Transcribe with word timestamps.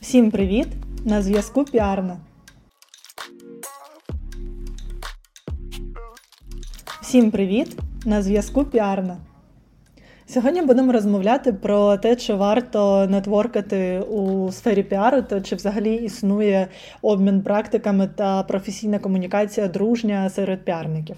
Всім 0.00 0.30
привіт! 0.30 0.68
На 1.04 1.22
зв'язку 1.22 1.64
Піарна. 1.64 2.16
Всім 7.02 7.30
привіт! 7.30 7.76
На 8.06 8.22
зв'язку 8.22 8.64
Піарна. 8.64 9.16
Сьогодні 10.26 10.62
будемо 10.62 10.92
розмовляти 10.92 11.52
про 11.52 11.96
те, 11.96 12.16
чи 12.16 12.34
варто 12.34 13.06
нетворкати 13.10 14.00
у 14.00 14.52
сфері 14.52 14.82
піару, 14.82 15.22
та 15.22 15.40
чи 15.40 15.56
взагалі 15.56 15.94
існує 15.94 16.68
обмін 17.02 17.42
практиками 17.42 18.06
та 18.06 18.42
професійна 18.42 18.98
комунікація 18.98 19.68
дружня 19.68 20.30
серед 20.30 20.64
піарників. 20.64 21.16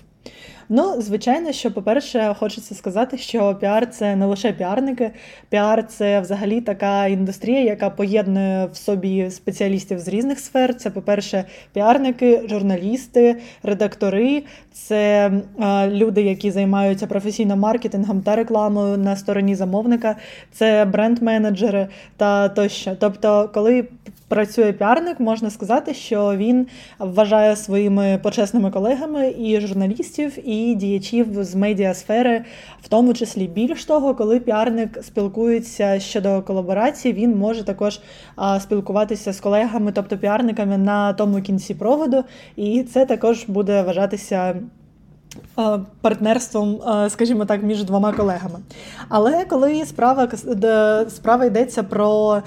Ну, 0.73 1.00
звичайно, 1.00 1.52
що, 1.52 1.71
по-перше, 1.71 2.34
хочеться 2.39 2.75
сказати, 2.75 3.18
що 3.18 3.55
піар 3.55 3.91
це 3.91 4.16
не 4.16 4.27
лише 4.27 4.53
піарники, 4.53 5.11
піар 5.48 5.86
це 5.86 6.21
взагалі 6.21 6.61
така 6.61 7.07
індустрія, 7.07 7.61
яка 7.61 7.90
поєднує 7.90 8.67
в 8.72 8.76
собі 8.76 9.31
спеціалістів 9.31 9.98
з 9.98 10.09
різних 10.09 10.39
сфер. 10.40 10.75
Це, 10.75 10.90
по-перше, 10.90 11.45
піарники, 11.72 12.43
журналісти, 12.48 13.36
редактори, 13.62 14.43
це 14.72 15.31
люди, 15.89 16.22
які 16.22 16.50
займаються 16.50 17.07
професійно 17.07 17.57
маркетингом 17.57 18.21
та 18.21 18.37
рекламою 18.37 18.98
на 18.98 19.17
стороні 19.17 19.54
замовника, 19.54 20.17
це 20.53 20.84
бренд-менеджери 20.84 21.89
та 22.17 22.48
тощо. 22.48 22.96
Тобто, 23.00 23.50
коли 23.54 23.84
працює 24.29 24.73
піарник, 24.73 25.21
можна 25.21 25.50
сказати, 25.50 25.95
що 25.95 26.37
він 26.37 26.67
вважає 26.98 27.57
своїми 27.57 28.21
почесними 28.23 28.71
колегами 28.71 29.34
і 29.39 29.61
журналістів, 29.61 30.48
і 30.48 30.60
діячів 30.61 31.45
з 31.45 31.55
медіасфери, 31.55 32.45
в 32.83 32.89
тому 32.89 33.14
числі 33.14 33.47
більш 33.47 33.84
того, 33.84 34.14
коли 34.14 34.41
піарник 34.41 34.98
спілкується 35.03 36.01
щодо 36.01 36.42
колаборації, 36.42 37.14
він 37.14 37.39
може 37.39 37.64
також 37.64 38.01
спілкуватися 38.61 39.33
з 39.33 39.41
колегами, 39.41 39.93
тобто 39.93 40.19
піарниками 40.19 40.79
на 40.79 41.12
тому 41.12 41.43
кінці 41.43 41.75
проводу, 41.75 42.25
і 42.57 42.83
це 42.83 43.07
також 43.07 43.45
буде 43.49 43.83
вважатися. 43.83 44.55
Партнерством, 46.00 46.81
скажімо 47.09 47.45
так, 47.45 47.62
між 47.62 47.84
двома 47.84 48.12
колегами. 48.12 48.59
Але 49.09 49.45
коли 49.45 49.84
справа 49.84 50.28
справа 51.09 51.45
йдеться 51.45 51.83
про 51.83 52.42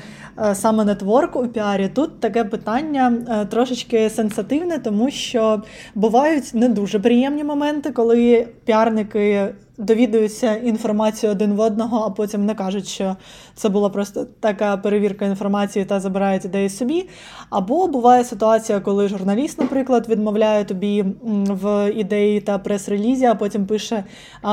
саме 0.54 0.86
нетворк 0.86 1.36
у 1.36 1.48
піарі, 1.48 1.88
тут 1.88 2.20
таке 2.20 2.44
питання 2.44 3.14
трошечки 3.50 4.10
сенсативне, 4.10 4.80
тому 4.80 5.12
що 5.12 5.62
бувають 5.96 6.54
не 6.54 6.70
дуже 6.70 7.00
приємні 7.00 7.44
моменти, 7.44 7.92
коли 7.92 8.48
піарники 8.66 9.54
довідуються 9.84 10.56
інформацію 10.56 11.32
один 11.32 11.54
в 11.54 11.60
одного, 11.60 12.04
а 12.06 12.10
потім 12.10 12.46
не 12.46 12.56
кажуть, 12.56 12.88
що 12.88 13.16
це 13.56 13.70
була 13.70 13.90
просто 13.90 14.26
така 14.40 14.78
перевірка 14.78 15.26
інформації 15.26 15.86
та 15.86 16.00
забирають 16.00 16.46
ідеї 16.46 16.70
собі. 16.70 17.10
Або 17.50 17.88
буває 17.88 18.24
ситуація, 18.24 18.80
коли 18.80 19.08
журналіст, 19.08 19.60
наприклад, 19.60 20.10
відмовляє 20.10 20.66
тобі 20.66 21.06
в 21.48 21.92
ідеї 21.92 22.42
та 22.42 22.58
прес-релізі, 22.58 23.26
а 23.26 23.36
потім 23.36 23.66
пише 23.66 24.04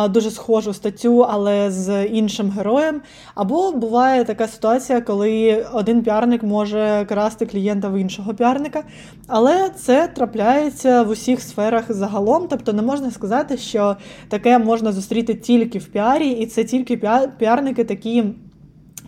дуже 0.09 0.31
схожу 0.31 0.75
статтю, 0.75 1.21
але 1.21 1.71
з 1.71 2.05
іншим 2.05 2.51
героєм. 2.51 3.03
Або 3.35 3.73
буває 3.73 4.25
така 4.25 4.49
ситуація, 4.49 5.01
коли 5.01 5.67
один 5.73 6.03
піарник 6.03 6.43
може 6.43 7.05
красти 7.09 7.47
клієнта 7.47 7.89
в 7.89 8.01
іншого 8.01 8.35
піарника. 8.35 8.83
Але 9.27 9.71
це 9.77 10.09
трапляється 10.09 11.03
в 11.03 11.09
усіх 11.09 11.41
сферах 11.41 11.85
загалом, 11.89 12.47
тобто 12.51 12.73
не 12.73 12.83
можна 12.83 13.11
сказати, 13.11 13.57
що 13.57 13.97
таке 14.29 14.59
можна 14.59 14.93
зустріти 14.93 15.20
зустріти 15.21 15.35
тільки 15.35 15.79
в 15.79 15.87
піарі, 15.87 16.31
і 16.31 16.47
це 16.47 16.65
тільки 16.65 16.97
піарники 17.39 17.85
такі, 17.85 18.25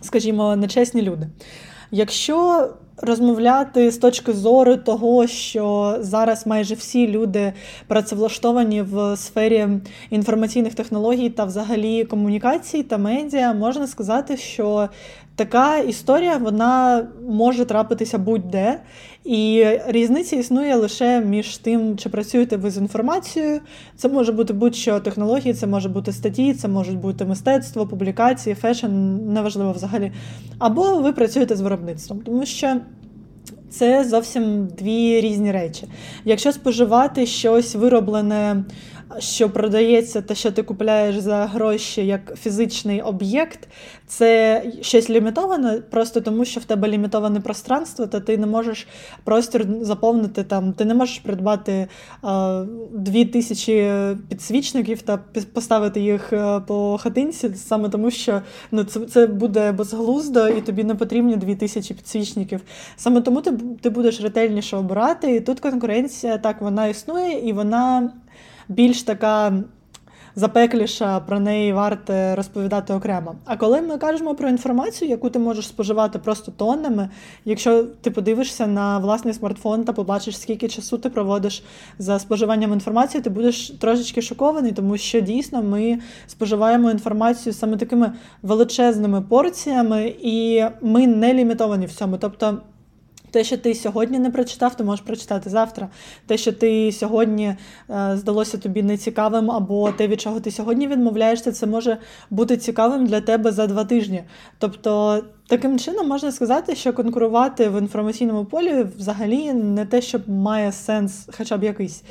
скажімо, 0.01 0.55
нечесні 0.55 1.01
люди. 1.01 1.27
Якщо 1.91 2.69
розмовляти 2.97 3.91
з 3.91 3.97
точки 3.97 4.33
зору 4.33 4.77
того, 4.77 5.27
що 5.27 5.97
зараз 5.99 6.47
майже 6.47 6.75
всі 6.75 7.07
люди 7.07 7.53
працевлаштовані 7.87 8.81
в 8.81 9.17
сфері 9.17 9.67
інформаційних 10.09 10.73
технологій 10.73 11.29
та 11.29 11.45
взагалі 11.45 12.05
комунікацій 12.05 12.83
та 12.83 12.97
медіа, 12.97 13.53
можна 13.53 13.87
сказати, 13.87 14.37
що 14.37 14.89
така 15.35 15.77
історія 15.77 16.37
вона 16.37 17.05
може 17.29 17.65
трапитися 17.65 18.17
будь-де. 18.17 18.79
І 19.25 19.65
різниця 19.87 20.35
існує 20.35 20.75
лише 20.75 21.21
між 21.21 21.57
тим, 21.57 21.97
чи 21.97 22.09
працюєте 22.09 22.57
ви 22.57 22.71
з 22.71 22.77
інформацією. 22.77 23.61
Це 23.95 24.09
може 24.09 24.31
бути 24.31 24.53
будь-що 24.53 24.99
технології, 24.99 25.53
це 25.53 25.67
може 25.67 25.89
бути 25.89 26.11
статті, 26.11 26.53
це 26.53 26.67
можуть 26.67 26.97
бути 26.97 27.25
мистецтво, 27.25 27.87
публікації, 27.87 28.55
fashion, 28.55 28.87
неважливо 29.33 29.71
взагалі. 29.71 30.11
Або 30.59 31.01
ви 31.01 31.11
працюєте 31.13 31.55
з 31.55 31.61
виробництвом, 31.61 32.21
тому 32.21 32.45
що. 32.45 32.75
Це 33.69 34.03
зовсім 34.03 34.67
дві 34.67 35.21
різні 35.21 35.51
речі. 35.51 35.87
Якщо 36.25 36.51
споживати 36.51 37.25
щось 37.25 37.75
вироблене 37.75 38.63
що 39.19 39.49
продається 39.49 40.21
те, 40.21 40.35
що 40.35 40.51
ти 40.51 40.63
купляєш 40.63 41.19
за 41.19 41.45
гроші 41.45 42.05
як 42.05 42.37
фізичний 42.37 43.01
об'єкт, 43.01 43.67
це 44.07 44.63
щось 44.81 45.09
лімітоване, 45.09 45.81
просто 45.89 46.21
тому 46.21 46.45
що 46.45 46.59
в 46.59 46.63
тебе 46.63 46.87
лімітоване 46.87 47.39
пространство, 47.39 48.07
то 48.07 48.19
ти 48.19 48.37
не 48.37 48.47
можеш 48.47 48.87
простір 49.23 49.67
заповнити 49.81 50.43
там, 50.43 50.73
ти 50.73 50.85
не 50.85 50.93
можеш 50.93 51.19
придбати 51.19 51.87
дві 52.91 53.25
тисячі 53.25 53.91
підсвічників 54.29 55.01
та 55.01 55.19
поставити 55.53 56.01
їх 56.01 56.33
е, 56.33 56.59
по 56.67 56.97
хатинці, 56.97 57.49
саме 57.55 57.89
тому, 57.89 58.11
що 58.11 58.41
ну, 58.71 58.83
це 58.83 58.99
це 58.99 59.27
буде 59.27 59.71
безглуздо 59.71 60.47
і 60.49 60.61
тобі 60.61 60.83
не 60.83 60.95
потрібні 60.95 61.35
дві 61.35 61.55
тисячі 61.55 61.95
підсвічників. 61.95 62.61
Саме 62.95 63.21
тому 63.21 63.41
ти, 63.41 63.53
ти 63.81 63.89
будеш 63.89 64.21
ретельніше 64.21 64.77
обирати, 64.77 65.35
і 65.35 65.41
тут 65.41 65.59
конкуренція 65.59 66.37
так 66.37 66.61
вона 66.61 66.87
існує 66.87 67.49
і 67.49 67.53
вона 67.53 68.11
більш 68.69 69.03
така 69.03 69.53
запекліша, 70.35 71.19
про 71.19 71.39
неї 71.39 71.73
варто 71.73 72.35
розповідати 72.35 72.93
окремо. 72.93 73.35
А 73.45 73.57
коли 73.57 73.81
ми 73.81 73.97
кажемо 73.97 74.35
про 74.35 74.49
інформацію, 74.49 75.11
яку 75.11 75.29
ти 75.29 75.39
можеш 75.39 75.67
споживати 75.67 76.19
просто 76.19 76.51
тоннами, 76.51 77.09
якщо 77.45 77.83
ти 77.83 78.11
подивишся 78.11 78.67
на 78.67 78.97
власний 78.97 79.33
смартфон 79.33 79.83
та 79.83 79.93
побачиш, 79.93 80.39
скільки 80.39 80.67
часу 80.67 80.97
ти 80.97 81.09
проводиш 81.09 81.63
за 81.99 82.19
споживанням 82.19 82.73
інформації, 82.73 83.23
ти 83.23 83.29
будеш 83.29 83.69
трошечки 83.69 84.21
шокований, 84.21 84.71
тому 84.71 84.97
що 84.97 85.19
дійсно 85.19 85.63
ми 85.63 85.99
споживаємо 86.27 86.91
інформацію 86.91 87.53
саме 87.53 87.77
такими 87.77 88.11
величезними 88.41 89.21
порціями, 89.21 90.15
і 90.21 90.63
ми 90.81 91.07
не 91.07 91.33
лімітовані 91.33 91.85
в 91.85 91.93
цьому. 91.93 92.17
Тобто. 92.17 92.57
Те, 93.33 93.43
що 93.43 93.57
ти 93.57 93.75
сьогодні 93.75 94.19
не 94.19 94.29
прочитав, 94.29 94.75
ти 94.75 94.83
можеш 94.83 95.05
прочитати 95.05 95.49
завтра. 95.49 95.89
Те, 96.27 96.37
що 96.37 96.51
ти 96.51 96.91
сьогодні 96.91 97.45
е, 97.45 97.57
здалося 98.15 98.57
тобі 98.57 98.83
нецікавим, 98.83 99.51
або 99.51 99.91
те, 99.91 100.07
від 100.07 100.21
чого 100.21 100.39
ти 100.39 100.51
сьогодні 100.51 100.87
відмовляєшся, 100.87 101.51
це 101.51 101.67
може 101.67 101.97
бути 102.29 102.57
цікавим 102.57 103.05
для 103.05 103.21
тебе 103.21 103.51
за 103.51 103.67
два 103.67 103.85
тижні. 103.85 104.23
Тобто, 104.59 105.21
таким 105.47 105.79
чином 105.79 106.07
можна 106.07 106.31
сказати, 106.31 106.75
що 106.75 106.93
конкурувати 106.93 107.69
в 107.69 107.81
інформаційному 107.81 108.45
полі 108.45 108.85
взагалі 108.97 109.53
не 109.53 109.85
те, 109.85 110.01
що 110.01 110.19
має 110.27 110.71
сенс, 110.71 111.29
хоча 111.37 111.57
б 111.57 111.63
якийсь. 111.63 112.03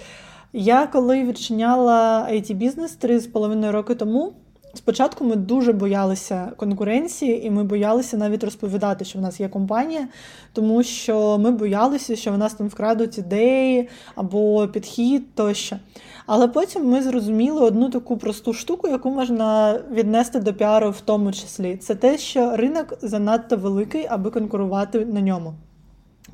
Я 0.52 0.86
коли 0.86 1.24
відчиняла 1.24 2.28
it 2.32 2.54
бізнес 2.54 2.92
три 2.92 3.20
з 3.20 3.26
половиною 3.26 3.72
роки 3.72 3.94
тому. 3.94 4.32
Спочатку 4.74 5.24
ми 5.24 5.36
дуже 5.36 5.72
боялися 5.72 6.52
конкуренції, 6.56 7.46
і 7.46 7.50
ми 7.50 7.64
боялися 7.64 8.16
навіть 8.16 8.44
розповідати, 8.44 9.04
що 9.04 9.18
в 9.18 9.22
нас 9.22 9.40
є 9.40 9.48
компанія, 9.48 10.08
тому 10.52 10.82
що 10.82 11.38
ми 11.38 11.50
боялися, 11.50 12.16
що 12.16 12.32
в 12.32 12.38
нас 12.38 12.54
там 12.54 12.68
вкрадуть 12.68 13.18
ідеї 13.18 13.88
або 14.14 14.68
підхід 14.68 15.34
тощо. 15.34 15.76
Але 16.26 16.48
потім 16.48 16.90
ми 16.90 17.02
зрозуміли 17.02 17.60
одну 17.60 17.90
таку 17.90 18.16
просту 18.16 18.52
штуку, 18.52 18.88
яку 18.88 19.10
можна 19.10 19.78
віднести 19.92 20.40
до 20.40 20.54
піару 20.54 20.90
в 20.90 21.00
тому 21.00 21.32
числі. 21.32 21.76
Це 21.76 21.94
те, 21.94 22.18
що 22.18 22.56
ринок 22.56 22.98
занадто 23.02 23.56
великий, 23.56 24.06
аби 24.10 24.30
конкурувати 24.30 25.06
на 25.06 25.20
ньому. 25.20 25.54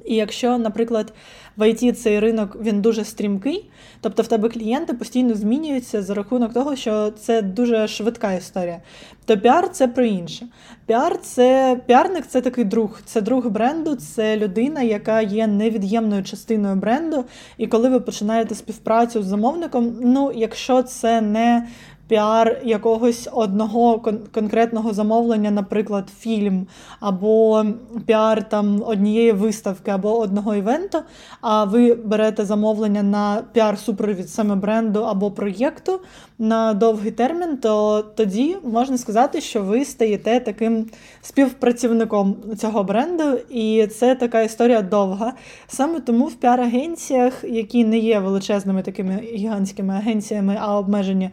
І 0.04 0.14
якщо, 0.14 0.58
наприклад, 0.58 1.12
в 1.56 1.62
IT 1.62 1.92
цей 1.92 2.20
ринок 2.20 2.56
він 2.60 2.80
дуже 2.80 3.04
стрімкий, 3.04 3.70
тобто 4.00 4.22
в 4.22 4.26
тебе 4.26 4.48
клієнти 4.48 4.94
постійно 4.94 5.34
змінюються 5.34 6.02
за 6.02 6.14
рахунок 6.14 6.52
того, 6.52 6.76
що 6.76 7.10
це 7.10 7.42
дуже 7.42 7.88
швидка 7.88 8.32
історія, 8.32 8.82
то 9.24 9.38
піар 9.38 9.70
це 9.72 9.88
про 9.88 10.04
інше. 10.04 10.46
Піар 10.86 11.20
це 11.22 11.80
піарник 11.86 12.26
це 12.26 12.40
такий 12.40 12.64
друг, 12.64 13.00
це 13.04 13.20
друг 13.20 13.46
бренду, 13.46 13.94
це 13.94 14.36
людина, 14.36 14.82
яка 14.82 15.20
є 15.20 15.46
невід'ємною 15.46 16.24
частиною 16.24 16.76
бренду. 16.76 17.24
І 17.56 17.66
коли 17.66 17.88
ви 17.88 18.00
починаєте 18.00 18.54
співпрацю 18.54 19.22
з 19.22 19.26
замовником, 19.26 19.96
ну 20.00 20.32
якщо 20.34 20.82
це 20.82 21.20
не 21.20 21.66
піар 22.08 22.60
якогось 22.64 23.28
одного 23.32 23.98
кон- 23.98 24.18
конкретного 24.32 24.92
замовлення, 24.92 25.50
наприклад, 25.50 26.08
фільм, 26.18 26.66
або 27.00 27.64
піар 28.06 28.48
там 28.48 28.82
однієї 28.86 29.32
виставки, 29.32 29.90
або 29.90 30.18
одного 30.18 30.54
івенту, 30.54 30.98
а 31.40 31.64
ви 31.64 31.94
берете 31.94 32.44
замовлення 32.44 33.02
на 33.02 33.42
піар-супровід 33.54 34.26
саме 34.26 34.54
бренду 34.54 35.00
або 35.00 35.30
проєкту 35.30 36.00
на 36.38 36.74
довгий 36.74 37.10
термін, 37.10 37.56
то 37.56 38.04
тоді 38.16 38.56
можна 38.64 38.98
сказати, 38.98 39.40
що 39.40 39.62
ви 39.62 39.84
стаєте 39.84 40.40
таким 40.40 40.86
співпрацівником 41.22 42.36
цього 42.58 42.84
бренду, 42.84 43.38
і 43.50 43.86
це 43.86 44.14
така 44.14 44.42
історія 44.42 44.82
довга. 44.82 45.32
Саме 45.66 46.00
тому 46.00 46.26
в 46.26 46.34
піар-агенціях, 46.34 47.44
які 47.44 47.84
не 47.84 47.98
є 47.98 48.18
величезними 48.18 48.82
такими 48.82 49.20
гігантськими 49.34 49.94
агенціями, 49.94 50.56
а 50.60 50.78
обмежені, 50.78 51.30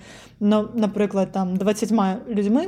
наприклад, 0.74 1.32
там 1.32 1.56
20 1.56 1.92
людьми, 2.30 2.68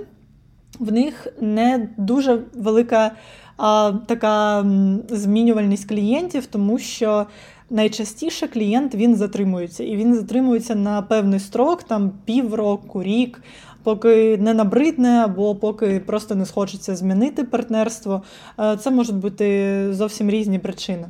в 0.79 0.91
них 0.91 1.27
не 1.41 1.89
дуже 1.97 2.41
велика 2.53 3.11
а, 3.57 3.94
така 4.05 4.65
змінювальність 5.09 5.89
клієнтів, 5.89 6.45
тому 6.45 6.79
що 6.79 7.25
найчастіше 7.69 8.47
клієнт 8.47 8.95
він 8.95 9.15
затримується, 9.15 9.83
і 9.83 9.95
він 9.95 10.15
затримується 10.15 10.75
на 10.75 11.01
певний 11.01 11.39
строк, 11.39 11.83
там 11.83 12.11
півроку, 12.25 13.03
рік. 13.03 13.41
Поки 13.83 14.38
не 14.38 14.53
набридне, 14.53 15.09
або 15.09 15.55
поки 15.55 15.99
просто 15.99 16.35
не 16.35 16.45
схочеться 16.45 16.95
змінити 16.95 17.44
партнерство, 17.44 18.23
е, 18.59 18.77
це 18.77 18.91
можуть 18.91 19.15
бути 19.15 19.88
зовсім 19.94 20.29
різні 20.29 20.59
причини. 20.59 21.07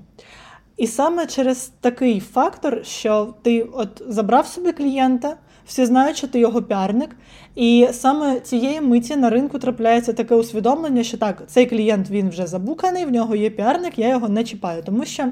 І 0.78 0.88
саме 0.88 1.28
через 1.28 1.72
такий 1.82 2.20
фактор, 2.20 2.86
що 2.86 3.34
ти 3.42 3.62
от 3.62 4.02
забрав 4.08 4.48
собі 4.48 4.72
клієнта, 4.72 5.38
всі 5.68 5.86
знають, 5.86 6.18
що 6.18 6.28
ти 6.28 6.40
його 6.40 6.62
піарник, 6.62 7.16
і 7.56 7.88
саме 7.92 8.40
цієї 8.40 8.82
миті 8.82 9.16
на 9.16 9.30
ринку 9.30 9.60
трапляється 9.60 10.14
таке 10.14 10.36
усвідомлення, 10.36 11.04
що 11.04 11.18
так, 11.18 11.44
цей 11.48 11.66
клієнт 11.66 12.10
він 12.10 12.30
вже 12.30 12.48
забуканий, 12.48 13.06
в 13.06 13.12
нього 13.12 13.36
є 13.36 13.50
піарник, 13.50 14.00
я 14.00 14.10
його 14.10 14.30
не 14.30 14.44
чіпаю. 14.44 14.84
Тому 14.84 15.06
що 15.06 15.26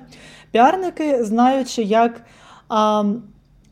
піарники, 0.52 1.24
знаючи, 1.24 1.84
як 1.84 2.22
а, 2.70 3.04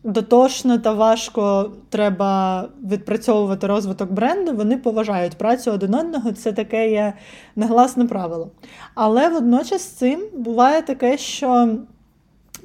дотошно 0.03 0.77
та 0.77 0.93
важко 0.93 1.71
треба 1.89 2.63
відпрацьовувати 2.91 3.67
розвиток 3.67 4.11
бренду, 4.11 4.53
вони 4.53 4.77
поважають 4.77 5.35
працю 5.35 5.71
один 5.71 5.95
одного. 5.95 6.31
Це 6.31 6.51
таке 6.51 6.91
є 6.91 7.13
негласне 7.55 8.05
правило. 8.05 8.51
Але 8.95 9.29
водночас 9.29 9.81
з 9.81 9.87
цим 9.87 10.23
буває 10.33 10.81
таке, 10.81 11.17
що. 11.17 11.77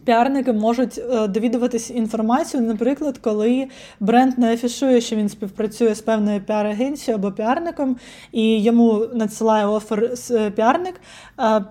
Піарники 0.09 0.53
можуть 0.53 0.99
е, 0.99 1.29
довідуватись 1.29 1.91
інформацію, 1.91 2.63
наприклад, 2.63 3.19
коли 3.19 3.69
бренд 4.01 4.39
не 4.39 4.53
афішує, 4.53 5.01
що 5.01 5.17
він 5.17 5.29
співпрацює 5.29 5.95
з 5.95 6.01
певною 6.01 6.41
піар-агенцією 6.41 7.15
або 7.15 7.33
піарником, 7.33 7.97
і 8.33 8.63
йому 8.63 9.07
надсилає 9.15 9.67
офер 9.67 10.11
е, 10.31 10.51
піарник. 10.51 11.01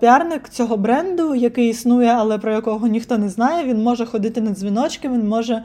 Піарник 0.00 0.48
цього 0.48 0.76
бренду, 0.76 1.34
який 1.34 1.68
існує, 1.68 2.08
але 2.08 2.38
про 2.38 2.52
якого 2.52 2.86
ніхто 2.86 3.18
не 3.18 3.28
знає, 3.28 3.64
він 3.64 3.82
може 3.82 4.06
ходити 4.06 4.40
на 4.40 4.50
дзвіночки, 4.50 5.08
він 5.08 5.28
може 5.28 5.62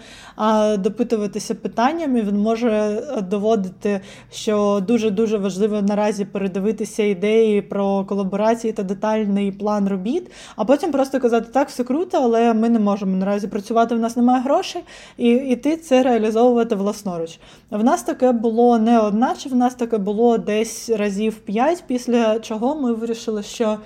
допитуватися 0.78 1.56
питаннями, 1.56 2.22
він 2.22 2.38
може 2.38 2.70
е, 2.72 3.22
доводити, 3.22 4.02
що 4.32 4.84
дуже 4.88 5.10
дуже 5.10 5.38
важливо 5.38 5.82
наразі 5.82 6.26
передивитися 6.26 7.04
ідеї 7.04 7.62
про 7.62 8.06
колаборації 8.06 8.74
та 8.74 8.84
детальний 8.84 9.52
план 9.52 9.88
робіт, 9.88 10.32
а 10.56 10.66
потім 10.66 10.92
просто 10.92 11.20
казати, 11.20 11.48
так, 11.54 11.70
все 11.70 11.84
круто, 11.84 12.20
але 12.24 12.54
ми 12.64 12.70
не 12.70 12.80
можемо 12.80 13.18
наразі 13.18 13.48
працювати, 13.48 13.96
в 13.96 14.00
нас 14.00 14.16
немає 14.16 14.42
грошей, 14.42 14.82
і 15.18 15.30
іти 15.30 15.78
це 15.78 16.04
реалізовувати 16.04 16.76
власноруч. 16.76 17.40
В 17.72 17.84
нас 17.84 18.04
таке 18.04 18.32
було 18.32 18.80
не 18.80 19.00
одначе, 19.00 19.50
в 19.50 19.56
нас 19.56 19.76
таке 19.76 19.98
було 19.98 20.38
десь 20.38 20.90
разів 20.90 21.36
п'ять, 21.38 21.84
після 21.88 22.40
чого 22.40 22.76
ми 22.76 22.94
вирішили, 22.94 23.44
що. 23.44 23.78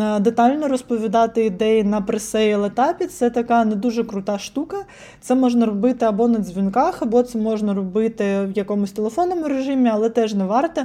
Е, 0.00 0.20
детально 0.20 0.68
розповідати 0.68 1.44
ідеї 1.44 1.84
на 1.84 2.00
presale 2.00 2.64
етапі 2.64 3.06
це 3.06 3.30
така 3.30 3.64
не 3.64 3.74
дуже 3.74 4.04
крута 4.04 4.38
штука. 4.38 4.76
Це 5.20 5.34
можна 5.34 5.66
робити 5.66 6.06
або 6.06 6.28
на 6.28 6.38
дзвінках, 6.38 7.02
або 7.02 7.22
це 7.22 7.38
можна 7.38 7.74
робити 7.74 8.24
в 8.24 8.52
якомусь 8.56 8.92
телефонному 8.92 9.48
режимі, 9.48 9.88
але 9.92 10.10
теж 10.10 10.34
не 10.34 10.44
варто. 10.44 10.82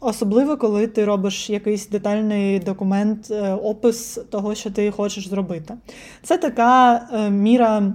Особливо, 0.00 0.56
коли 0.56 0.86
ти 0.86 1.04
робиш 1.04 1.50
якийсь 1.50 1.88
детальний 1.88 2.58
документ, 2.58 3.30
е, 3.30 3.52
опис 3.54 4.20
того, 4.30 4.54
що 4.54 4.70
ти 4.70 4.90
хочеш 4.90 5.28
зробити. 5.28 5.74
Це 6.22 6.38
така 6.38 6.94
е, 7.12 7.30
міра 7.30 7.92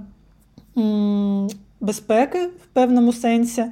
безпеки 1.81 2.45
в 2.45 2.67
певному 2.73 3.13
сенсі. 3.13 3.65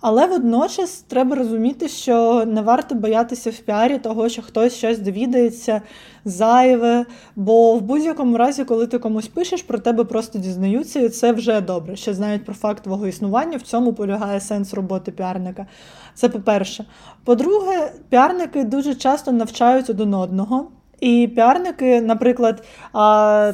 Але 0.00 0.26
водночас 0.26 1.04
треба 1.08 1.36
розуміти, 1.36 1.88
що 1.88 2.44
не 2.44 2.62
варто 2.62 2.94
боятися 2.94 3.50
в 3.50 3.58
піарі 3.58 3.98
того, 3.98 4.28
що 4.28 4.42
хтось 4.42 4.74
щось 4.74 4.98
довідається 4.98 5.82
зайве. 6.24 7.06
Бо 7.36 7.74
в 7.74 7.82
будь-якому 7.82 8.36
разі, 8.36 8.64
коли 8.64 8.86
ти 8.86 8.98
комусь 8.98 9.28
пишеш, 9.28 9.62
про 9.62 9.78
тебе 9.78 10.04
просто 10.04 10.38
дізнаються, 10.38 11.00
і 11.00 11.08
це 11.08 11.32
вже 11.32 11.60
добре. 11.60 11.96
Що 11.96 12.14
знають 12.14 12.44
про 12.44 12.54
факт 12.54 12.82
твого 12.82 13.06
існування, 13.06 13.56
в 13.56 13.62
цьому 13.62 13.92
полягає 13.92 14.40
сенс 14.40 14.74
роботи 14.74 15.12
піарника. 15.12 15.66
Це 16.14 16.28
по-перше. 16.28 16.84
По-друге, 17.24 17.92
піарники 18.08 18.64
дуже 18.64 18.94
часто 18.94 19.32
навчають 19.32 19.90
один 19.90 20.14
одного. 20.14 20.68
І 21.00 21.28
піарники, 21.34 22.00
наприклад, 22.00 22.64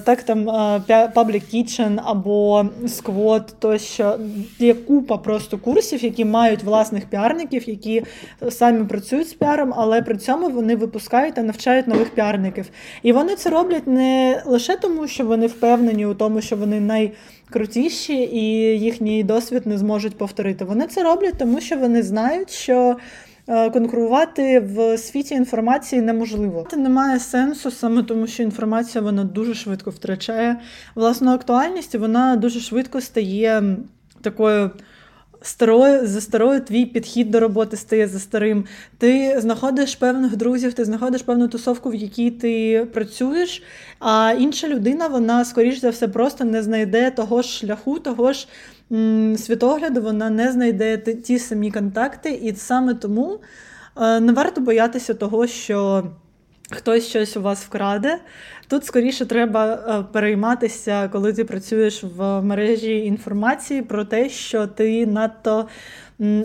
так 0.05 0.23
там 0.23 0.49
Public 1.14 1.55
Kitchen 1.55 2.00
або 2.05 2.67
Squad, 2.82 3.43
тощо 3.58 4.19
є 4.58 4.75
купа 4.75 5.17
просто 5.17 5.58
курсів, 5.58 6.05
які 6.05 6.25
мають 6.25 6.62
власних 6.62 7.06
піарників, 7.06 7.69
які 7.69 8.02
самі 8.50 8.85
працюють 8.85 9.29
з 9.29 9.35
піаром, 9.35 9.73
але 9.76 10.02
при 10.02 10.17
цьому 10.17 10.49
вони 10.49 10.76
випускають 10.76 11.35
та 11.35 11.43
навчають 11.43 11.87
нових 11.87 12.11
піарників. 12.11 12.67
І 13.02 13.12
вони 13.12 13.37
це 13.37 13.50
роблять 13.50 13.87
не 13.87 14.43
лише 14.47 14.76
тому, 14.76 15.08
що 15.08 15.26
вони 15.26 15.47
впевнені 15.47 16.06
у 16.06 16.14
тому, 16.14 16.40
що 16.40 16.56
вони 16.56 16.81
найкрутіші 16.81 18.14
і 18.14 18.44
їхній 18.79 19.25
досвід 19.25 19.67
не 19.67 19.79
зможуть 19.79 20.19
повторити. 20.19 20.64
Вони 20.64 20.87
це 20.87 21.02
роблять, 21.02 21.38
тому 21.38 21.61
що 21.61 21.76
вони 21.76 22.02
знають, 22.02 22.50
що. 22.50 22.97
Е, 23.49 23.70
конкурувати 23.70 24.61
в 24.61 24.99
світі 24.99 25.35
інформації 25.35 26.02
неможливо. 26.02 26.67
Це 26.70 26.76
немає 26.76 27.20
сенсу 27.20 27.70
саме 27.70 28.02
тому, 28.02 28.26
що 28.26 28.43
інформація 28.43 29.05
вона 29.05 29.25
дуже 29.25 29.55
швидко 29.55 29.91
втрачає 29.91 30.61
власну 30.94 31.31
актуальність, 31.31 31.94
і 31.94 31.99
вона 31.99 32.37
дуже 32.37 32.61
швидко 32.61 33.00
стає 33.00 33.76
такою. 34.23 34.70
Старою 35.46 36.06
за 36.06 36.20
старою 36.20 36.61
твій 36.61 36.87
підхід 36.87 37.31
до 37.31 37.41
роботи 37.41 37.76
стає 37.76 38.08
за 38.08 38.19
старим. 38.19 38.64
Ти 38.99 39.41
знаходиш 39.41 39.94
певних 39.94 40.37
друзів, 40.37 40.73
ти 40.73 40.85
знаходиш 40.85 41.23
певну 41.23 41.49
тусовку, 41.49 41.91
в 41.91 41.94
якій 41.94 42.31
ти 42.31 42.87
працюєш, 42.93 43.62
а 43.99 44.35
інша 44.38 44.69
людина, 44.69 45.08
вона, 45.08 45.44
скоріш 45.44 45.81
за 45.81 45.91
все, 45.91 46.08
просто 46.08 46.44
не 46.44 46.62
знайде 46.62 47.11
того 47.11 47.43
ж 47.43 47.49
шляху, 47.49 47.99
того 47.99 48.32
ж 48.32 48.49
світогляду 49.37 50.00
вона 50.02 50.31
не 50.31 50.52
знайде 50.52 50.99
ті 50.99 51.38
самі 51.38 51.70
контакти, 51.70 52.31
і 52.31 52.55
саме 52.55 52.94
тому 52.94 53.40
е, 53.97 54.20
не 54.20 54.32
варто 54.32 54.61
боятися 54.61 55.14
того, 55.14 55.47
що 55.47 56.05
хтось 56.71 57.09
щось 57.09 57.37
у 57.37 57.42
вас 57.42 57.64
вкраде. 57.64 58.18
Тут 58.68 58.85
скоріше 58.85 59.26
треба 59.26 59.66
е, 59.75 60.12
перейматися, 60.12 61.09
коли 61.09 61.33
ти 61.33 61.44
працюєш 61.44 62.04
в 62.16 62.42
мережі 62.42 62.99
інформації 62.99 63.83
про 63.83 64.04
те, 64.04 64.28
що 64.28 64.66
ти 64.66 65.06
надто 65.06 65.68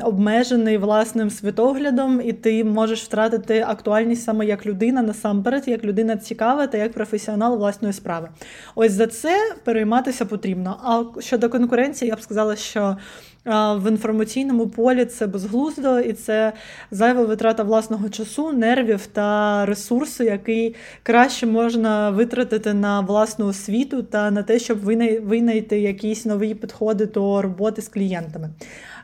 обмежений 0.03 0.77
власним 0.77 1.29
світоглядом, 1.29 2.21
і 2.23 2.33
ти 2.33 2.63
можеш 2.63 3.03
втратити 3.03 3.65
актуальність 3.67 4.23
саме 4.23 4.45
як 4.45 4.65
людина 4.65 5.01
насамперед, 5.01 5.67
як 5.67 5.83
людина 5.83 6.17
цікава 6.17 6.67
та 6.67 6.77
як 6.77 6.93
професіонал 6.93 7.57
власної 7.57 7.93
справи. 7.93 8.29
Ось 8.75 8.91
за 8.91 9.07
це 9.07 9.55
перейматися 9.63 10.25
потрібно. 10.25 10.77
А 10.83 11.21
щодо 11.21 11.49
конкуренції, 11.49 12.09
я 12.09 12.15
б 12.15 12.21
сказала, 12.21 12.55
що. 12.55 12.97
В 13.46 13.89
інформаційному 13.89 14.67
полі 14.67 15.05
це 15.05 15.27
безглуздо 15.27 16.00
і 16.00 16.13
це 16.13 16.53
зайва 16.91 17.24
витрата 17.24 17.63
власного 17.63 18.10
часу, 18.10 18.53
нервів 18.53 19.08
та 19.08 19.65
ресурсу, 19.65 20.24
який 20.24 20.75
краще 21.03 21.46
можна 21.46 22.10
витратити 22.10 22.74
на 22.74 23.00
власну 23.00 23.48
освіту 23.48 24.03
та 24.03 24.31
на 24.31 24.43
те, 24.43 24.60
щоб 24.60 24.79
винайти 25.24 25.79
якісь 25.79 26.25
нові 26.25 26.55
підходи 26.55 27.05
до 27.05 27.41
роботи 27.41 27.81
з 27.81 27.88
клієнтами 27.88 28.50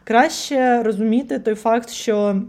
краще 0.05 0.83
розуміти 0.83 1.39
той 1.39 1.55
факт, 1.55 1.89
що. 1.89 2.41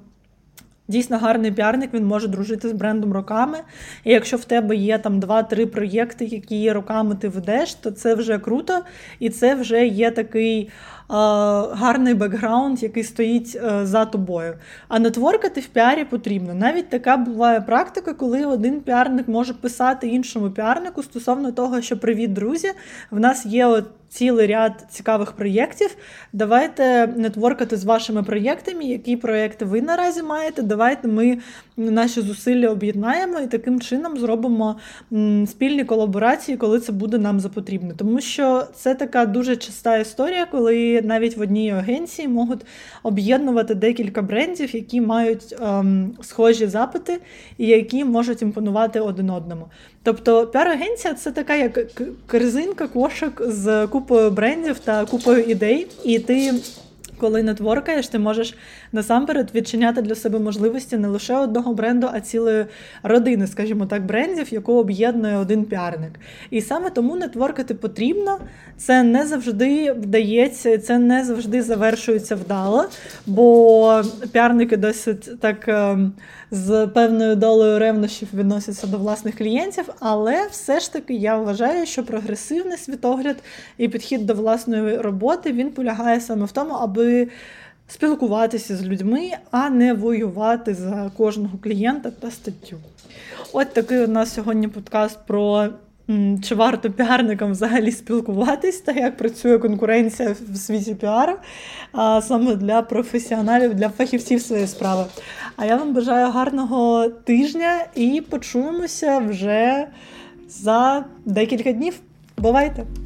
Дійсно 0.88 1.18
гарний 1.18 1.52
піарник, 1.52 1.94
він 1.94 2.06
може 2.06 2.28
дружити 2.28 2.68
з 2.68 2.72
брендом 2.72 3.12
роками. 3.12 3.58
І 4.04 4.12
якщо 4.12 4.36
в 4.36 4.44
тебе 4.44 4.76
є 4.76 4.98
там 4.98 5.20
два-три 5.20 5.66
проєкти, 5.66 6.24
які 6.24 6.72
роками 6.72 7.14
ти 7.14 7.28
ведеш, 7.28 7.74
то 7.74 7.90
це 7.90 8.14
вже 8.14 8.38
круто, 8.38 8.80
і 9.18 9.30
це 9.30 9.54
вже 9.54 9.86
є 9.86 10.10
такий 10.10 10.70
гарний 11.08 12.14
бекграунд, 12.14 12.82
який 12.82 13.04
стоїть 13.04 13.56
е, 13.56 13.86
за 13.86 14.04
тобою. 14.04 14.54
А 14.88 14.98
нетворкати 14.98 15.60
в 15.60 15.66
піарі 15.66 16.04
потрібно. 16.04 16.54
Навіть 16.54 16.88
така 16.88 17.16
буває 17.16 17.60
практика, 17.60 18.14
коли 18.14 18.46
один 18.46 18.80
піарник 18.80 19.28
може 19.28 19.54
писати 19.54 20.08
іншому 20.08 20.50
піарнику 20.50 21.02
стосовно 21.02 21.52
того, 21.52 21.80
що 21.80 21.98
привіт, 21.98 22.32
друзі, 22.32 22.72
в 23.10 23.20
нас 23.20 23.46
є 23.46 23.66
от 23.66 23.84
цілий 24.08 24.46
ряд 24.46 24.86
цікавих 24.90 25.32
проєктів. 25.32 25.96
Давайте 26.32 27.06
нетворкати 27.16 27.76
з 27.76 27.84
вашими 27.84 28.22
проєктами, 28.22 28.84
які 28.84 29.16
проєкти 29.16 29.64
ви 29.64 29.82
наразі 29.82 30.22
маєте. 30.22 30.62
Давайте 30.62 31.08
ми 31.08 31.38
наші 31.76 32.20
зусилля 32.20 32.68
об'єднаємо 32.68 33.40
і 33.40 33.46
таким 33.46 33.80
чином 33.80 34.18
зробимо 34.18 34.76
спільні 35.46 35.84
колаборації, 35.84 36.56
коли 36.56 36.80
це 36.80 36.92
буде 36.92 37.18
нам 37.18 37.40
запотрібно. 37.40 37.94
Тому 37.96 38.20
що 38.20 38.64
це 38.74 38.94
така 38.94 39.26
дуже 39.26 39.56
часта 39.56 39.96
історія, 39.96 40.46
коли 40.50 40.95
навіть 41.04 41.36
в 41.36 41.40
одній 41.40 41.70
агенції 41.70 42.28
можуть 42.28 42.60
об'єднувати 43.02 43.74
декілька 43.74 44.22
брендів, 44.22 44.74
які 44.74 45.00
мають 45.00 45.56
ем, 45.60 46.14
схожі 46.22 46.66
запити 46.66 47.18
і 47.58 47.66
які 47.66 48.04
можуть 48.04 48.42
імпонувати 48.42 49.00
один 49.00 49.30
одному. 49.30 49.66
Тобто 50.02 50.46
піар-агенція 50.46 51.14
це 51.14 51.30
така 51.32 51.56
як 51.56 51.78
корзинка, 52.26 52.88
кошик 52.88 53.42
з 53.46 53.86
купою 53.86 54.30
брендів 54.30 54.78
та 54.78 55.04
купою 55.04 55.42
ідей, 55.42 55.86
і 56.04 56.18
ти. 56.18 56.54
Коли 57.18 57.42
нетворкаєш, 57.42 58.08
ти 58.08 58.18
можеш 58.18 58.54
насамперед 58.92 59.50
відчиняти 59.54 60.02
для 60.02 60.14
себе 60.14 60.38
можливості 60.38 60.96
не 60.96 61.08
лише 61.08 61.36
одного 61.36 61.74
бренду, 61.74 62.08
а 62.12 62.20
цілої 62.20 62.66
родини, 63.02 63.46
скажімо 63.46 63.86
так, 63.86 64.06
брендів, 64.06 64.52
яку 64.52 64.72
об'єднує 64.72 65.36
один 65.36 65.64
піарник. 65.64 66.12
І 66.50 66.60
саме 66.60 66.90
тому 66.90 67.16
нетворкати 67.16 67.74
потрібно. 67.74 68.38
Це 68.76 69.02
не 69.02 69.26
завжди 69.26 69.92
вдається, 69.92 70.78
це 70.78 70.98
не 70.98 71.24
завжди 71.24 71.62
завершується 71.62 72.34
вдало, 72.36 72.84
бо 73.26 74.02
піарники 74.32 74.76
досить 74.76 75.40
так 75.40 75.68
ем, 75.68 76.12
з 76.50 76.86
певною 76.86 77.36
долею 77.36 77.78
ревнощів 77.78 78.28
відносяться 78.34 78.86
до 78.86 78.98
власних 78.98 79.38
клієнтів, 79.38 79.84
але 80.00 80.46
все 80.50 80.80
ж 80.80 80.92
таки 80.92 81.14
я 81.14 81.38
вважаю, 81.38 81.86
що 81.86 82.04
прогресивний 82.04 82.78
світогляд 82.78 83.36
і 83.78 83.88
підхід 83.88 84.26
до 84.26 84.34
власної 84.34 84.96
роботи 84.96 85.52
він 85.52 85.70
полягає 85.70 86.20
саме 86.20 86.44
в 86.44 86.52
тому, 86.52 86.74
аби 86.74 87.05
спілкуватися 87.88 88.76
з 88.76 88.84
людьми, 88.84 89.30
а 89.50 89.70
не 89.70 89.94
воювати 89.94 90.74
за 90.74 91.10
кожного 91.16 91.58
клієнта 91.58 92.10
та 92.10 92.30
статтю. 92.30 92.76
От 93.52 93.74
такий 93.74 93.98
у 93.98 94.08
нас 94.08 94.34
сьогодні 94.34 94.68
подкаст 94.68 95.18
про. 95.26 95.68
Чи 96.42 96.54
варто 96.54 96.90
піарникам 96.90 97.50
взагалі 97.50 97.92
спілкуватись 97.92 98.80
та 98.80 98.92
як 98.92 99.16
працює 99.16 99.58
конкуренція 99.58 100.36
в 100.52 100.56
світі 100.56 100.94
піару, 100.94 101.32
а 101.92 102.22
саме 102.22 102.56
для 102.56 102.82
професіоналів, 102.82 103.74
для 103.74 103.88
фахівців 103.88 104.42
своєї 104.42 104.68
справи. 104.68 105.04
А 105.56 105.66
я 105.66 105.76
вам 105.76 105.94
бажаю 105.94 106.30
гарного 106.30 107.08
тижня 107.08 107.86
і 107.94 108.22
почуємося 108.30 109.18
вже 109.18 109.86
за 110.48 111.04
декілька 111.24 111.72
днів. 111.72 111.94
Бувайте! 112.38 113.05